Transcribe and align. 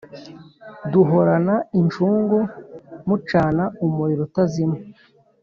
Duhorana 0.91 1.55
incungu, 1.79 2.39
Mucana 3.07 3.63
umuriro 3.85 4.21
utazima 4.29 4.77